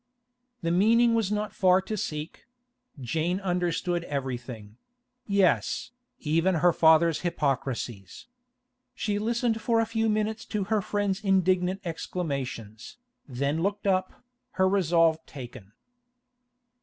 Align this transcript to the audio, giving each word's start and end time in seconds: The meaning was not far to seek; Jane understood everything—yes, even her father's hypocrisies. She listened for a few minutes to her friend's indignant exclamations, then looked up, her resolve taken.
The 0.63 0.71
meaning 0.71 1.13
was 1.13 1.31
not 1.31 1.53
far 1.53 1.79
to 1.83 1.95
seek; 1.95 2.47
Jane 2.99 3.39
understood 3.39 4.03
everything—yes, 4.05 5.91
even 6.21 6.55
her 6.55 6.73
father's 6.73 7.19
hypocrisies. 7.19 8.25
She 8.95 9.19
listened 9.19 9.61
for 9.61 9.79
a 9.79 9.85
few 9.85 10.09
minutes 10.09 10.43
to 10.45 10.63
her 10.63 10.81
friend's 10.81 11.23
indignant 11.23 11.81
exclamations, 11.85 12.97
then 13.29 13.61
looked 13.61 13.85
up, 13.85 14.23
her 14.53 14.67
resolve 14.67 15.23
taken. 15.27 15.71